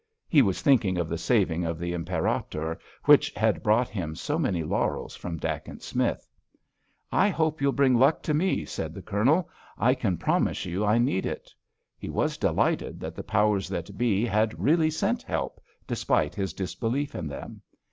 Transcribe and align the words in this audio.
He 0.27 0.41
was 0.41 0.63
thinking 0.63 0.97
of 0.97 1.09
the 1.09 1.17
saving 1.19 1.63
of 1.63 1.77
the 1.77 1.93
Imperator, 1.93 2.79
which 3.05 3.31
had 3.35 3.61
brought 3.61 3.87
him 3.87 4.15
so 4.15 4.39
many 4.39 4.63
laurels 4.63 5.15
from 5.15 5.37
Dacent 5.37 5.83
Smith. 5.83 6.27
"I 7.11 7.29
hope 7.29 7.61
you'll 7.61 7.71
bring 7.71 7.93
luck 7.93 8.23
to 8.23 8.33
me," 8.33 8.65
said 8.65 8.95
the 8.95 9.03
Colonel. 9.03 9.47
"I 9.77 9.93
can 9.93 10.17
promise 10.17 10.65
you 10.65 10.83
I 10.83 10.97
need 10.97 11.27
it." 11.27 11.53
He 11.99 12.09
was 12.09 12.37
delighted 12.39 12.99
that 12.99 13.13
the 13.13 13.21
powers 13.21 13.67
that 13.69 13.95
be 13.95 14.25
had 14.25 14.59
really 14.59 14.89
sent 14.89 15.21
help, 15.21 15.61
despite 15.85 16.33
his 16.33 16.53
disbelief 16.53 17.13
in 17.13 17.27
them. 17.27 17.61